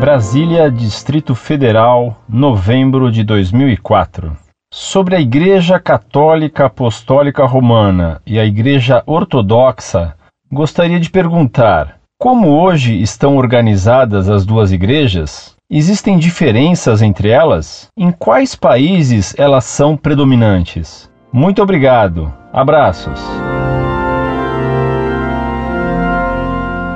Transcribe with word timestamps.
Brasília, 0.00 0.70
Distrito 0.70 1.34
Federal, 1.34 2.22
novembro 2.26 3.12
de 3.12 3.22
2004. 3.22 4.34
Sobre 4.72 5.14
a 5.14 5.20
Igreja 5.20 5.78
Católica 5.78 6.64
Apostólica 6.64 7.44
Romana 7.44 8.22
e 8.26 8.40
a 8.40 8.46
Igreja 8.46 9.02
Ortodoxa, 9.04 10.14
gostaria 10.50 10.98
de 10.98 11.10
perguntar: 11.10 11.98
como 12.18 12.48
hoje 12.48 12.98
estão 12.98 13.36
organizadas 13.36 14.30
as 14.30 14.46
duas 14.46 14.72
igrejas? 14.72 15.54
Existem 15.70 16.18
diferenças 16.18 17.02
entre 17.02 17.28
elas? 17.28 17.88
Em 17.94 18.10
quais 18.10 18.54
países 18.54 19.34
elas 19.36 19.64
são 19.66 19.98
predominantes? 19.98 21.10
Muito 21.30 21.62
obrigado. 21.62 22.32
Abraços. 22.50 23.20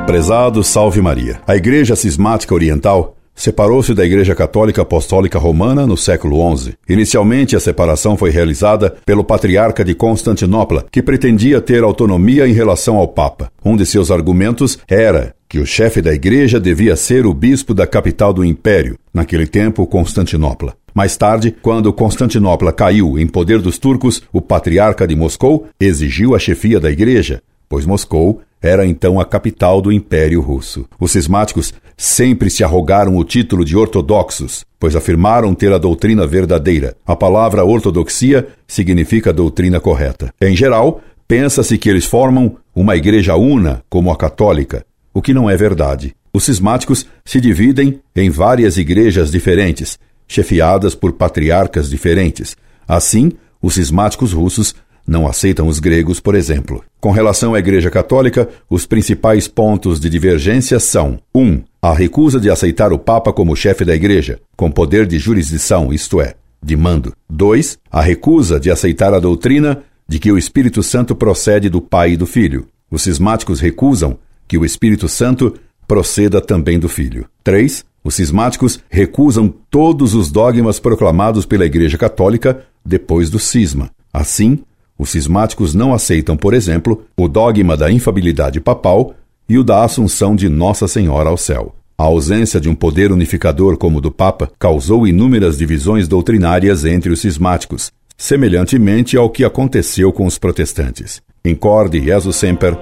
Prezado 0.06 0.62
Salve 0.62 1.00
Maria. 1.00 1.40
A 1.46 1.56
Igreja 1.56 1.96
Cismática 1.96 2.52
Oriental 2.54 3.16
separou-se 3.34 3.94
da 3.94 4.04
Igreja 4.04 4.34
Católica 4.34 4.82
Apostólica 4.82 5.38
Romana 5.38 5.86
no 5.86 5.96
século 5.96 6.36
XI. 6.56 6.74
Inicialmente, 6.86 7.56
a 7.56 7.60
separação 7.60 8.14
foi 8.14 8.30
realizada 8.30 8.94
pelo 9.06 9.24
Patriarca 9.24 9.82
de 9.82 9.94
Constantinopla, 9.94 10.84
que 10.92 11.02
pretendia 11.02 11.58
ter 11.58 11.82
autonomia 11.82 12.46
em 12.46 12.52
relação 12.52 12.96
ao 12.98 13.08
Papa. 13.08 13.50
Um 13.64 13.76
de 13.76 13.86
seus 13.86 14.10
argumentos 14.10 14.78
era 14.86 15.34
que 15.48 15.58
o 15.58 15.66
chefe 15.66 16.02
da 16.02 16.12
Igreja 16.12 16.60
devia 16.60 16.96
ser 16.96 17.24
o 17.24 17.32
bispo 17.32 17.72
da 17.72 17.86
capital 17.86 18.32
do 18.32 18.44
Império, 18.44 18.98
naquele 19.12 19.46
tempo 19.46 19.86
Constantinopla. 19.86 20.74
Mais 20.92 21.16
tarde, 21.16 21.56
quando 21.62 21.92
Constantinopla 21.94 22.72
caiu 22.72 23.18
em 23.18 23.26
poder 23.26 23.58
dos 23.60 23.78
turcos, 23.78 24.22
o 24.30 24.42
Patriarca 24.42 25.08
de 25.08 25.16
Moscou 25.16 25.66
exigiu 25.80 26.34
a 26.34 26.38
chefia 26.38 26.78
da 26.78 26.90
Igreja, 26.90 27.42
pois 27.68 27.86
Moscou 27.86 28.42
era 28.64 28.86
então 28.86 29.20
a 29.20 29.26
capital 29.26 29.82
do 29.82 29.92
Império 29.92 30.40
Russo. 30.40 30.86
Os 30.98 31.12
cismáticos 31.12 31.74
sempre 31.98 32.48
se 32.48 32.64
arrogaram 32.64 33.14
o 33.18 33.22
título 33.22 33.62
de 33.62 33.76
ortodoxos, 33.76 34.64
pois 34.80 34.96
afirmaram 34.96 35.54
ter 35.54 35.70
a 35.70 35.76
doutrina 35.76 36.26
verdadeira. 36.26 36.96
A 37.06 37.14
palavra 37.14 37.62
ortodoxia 37.62 38.48
significa 38.66 39.34
doutrina 39.34 39.78
correta. 39.80 40.32
Em 40.40 40.56
geral, 40.56 41.02
pensa-se 41.28 41.76
que 41.76 41.90
eles 41.90 42.06
formam 42.06 42.56
uma 42.74 42.96
igreja 42.96 43.36
una, 43.36 43.82
como 43.90 44.10
a 44.10 44.16
católica, 44.16 44.82
o 45.12 45.20
que 45.20 45.34
não 45.34 45.50
é 45.50 45.58
verdade. 45.58 46.16
Os 46.32 46.44
cismáticos 46.44 47.06
se 47.22 47.42
dividem 47.42 48.00
em 48.16 48.30
várias 48.30 48.78
igrejas 48.78 49.30
diferentes, 49.30 49.98
chefiadas 50.26 50.94
por 50.94 51.12
patriarcas 51.12 51.90
diferentes. 51.90 52.56
Assim, 52.88 53.32
os 53.60 53.74
cismáticos 53.74 54.32
russos 54.32 54.74
não 55.06 55.26
aceitam 55.26 55.68
os 55.68 55.78
gregos, 55.78 56.18
por 56.18 56.34
exemplo. 56.34 56.82
Com 57.00 57.10
relação 57.10 57.54
à 57.54 57.58
Igreja 57.58 57.90
Católica, 57.90 58.48
os 58.68 58.86
principais 58.86 59.46
pontos 59.46 60.00
de 60.00 60.08
divergência 60.08 60.80
são: 60.80 61.18
1. 61.34 61.40
Um, 61.40 61.62
a 61.82 61.92
recusa 61.92 62.40
de 62.40 62.50
aceitar 62.50 62.92
o 62.92 62.98
Papa 62.98 63.32
como 63.32 63.54
chefe 63.54 63.84
da 63.84 63.94
Igreja, 63.94 64.40
com 64.56 64.70
poder 64.70 65.06
de 65.06 65.18
jurisdição, 65.18 65.92
isto 65.92 66.20
é, 66.20 66.34
de 66.62 66.76
mando. 66.76 67.12
2. 67.28 67.78
A 67.90 68.00
recusa 68.00 68.58
de 68.58 68.70
aceitar 68.70 69.12
a 69.12 69.20
doutrina 69.20 69.82
de 70.08 70.18
que 70.18 70.32
o 70.32 70.38
Espírito 70.38 70.82
Santo 70.82 71.14
procede 71.14 71.68
do 71.68 71.80
Pai 71.80 72.12
e 72.12 72.16
do 72.16 72.26
Filho. 72.26 72.66
Os 72.90 73.02
cismáticos 73.02 73.60
recusam 73.60 74.18
que 74.46 74.56
o 74.56 74.64
Espírito 74.64 75.08
Santo 75.08 75.54
proceda 75.86 76.40
também 76.40 76.78
do 76.78 76.88
Filho. 76.88 77.26
3. 77.42 77.84
Os 78.02 78.14
cismáticos 78.14 78.80
recusam 78.90 79.52
todos 79.70 80.14
os 80.14 80.30
dogmas 80.30 80.78
proclamados 80.78 81.46
pela 81.46 81.64
Igreja 81.64 81.96
Católica 81.96 82.64
depois 82.84 83.30
do 83.30 83.38
cisma. 83.38 83.90
Assim, 84.12 84.60
os 84.98 85.10
cismáticos 85.10 85.74
não 85.74 85.92
aceitam, 85.92 86.36
por 86.36 86.54
exemplo, 86.54 87.04
o 87.16 87.28
dogma 87.28 87.76
da 87.76 87.90
infabilidade 87.90 88.60
papal 88.60 89.14
e 89.48 89.58
o 89.58 89.64
da 89.64 89.84
assunção 89.84 90.34
de 90.36 90.48
Nossa 90.48 90.86
Senhora 90.86 91.28
ao 91.28 91.36
céu. 91.36 91.74
A 91.96 92.04
ausência 92.04 92.60
de 92.60 92.68
um 92.68 92.74
poder 92.74 93.12
unificador 93.12 93.76
como 93.76 93.98
o 93.98 94.00
do 94.00 94.10
Papa 94.10 94.50
causou 94.58 95.06
inúmeras 95.06 95.58
divisões 95.58 96.08
doutrinárias 96.08 96.84
entre 96.84 97.12
os 97.12 97.20
cismáticos, 97.20 97.92
semelhantemente 98.16 99.16
ao 99.16 99.30
que 99.30 99.44
aconteceu 99.44 100.12
com 100.12 100.26
os 100.26 100.38
protestantes. 100.38 101.22
Incorde 101.44 102.02
Jesus 102.02 102.36
Semper, 102.36 102.76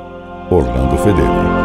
Orlando 0.51 0.97
Fedeli. 0.99 1.62